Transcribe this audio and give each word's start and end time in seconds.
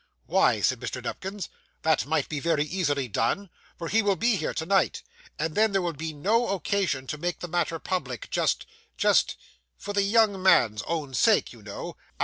'Why,' 0.25 0.61
said 0.61 0.79
Mr. 0.79 0.99
Nupkins, 1.03 1.47
'that 1.83 2.07
might 2.07 2.27
be 2.27 2.39
very 2.39 2.63
easily 2.63 3.07
done, 3.07 3.51
for 3.77 3.87
he 3.87 4.01
will 4.01 4.15
be 4.15 4.35
here 4.35 4.51
to 4.51 4.65
night, 4.65 5.03
and 5.37 5.53
then 5.53 5.73
there 5.73 5.81
would 5.83 5.99
be 5.99 6.11
no 6.11 6.47
occasion 6.47 7.05
to 7.05 7.19
make 7.19 7.37
the 7.39 7.47
matter 7.47 7.77
public, 7.77 8.27
just 8.31 8.65
just 8.97 9.37
for 9.77 9.93
the 9.93 10.01
young 10.01 10.41
man's 10.41 10.81
own 10.87 11.13
sake, 11.13 11.53
you 11.53 11.61
know. 11.61 11.97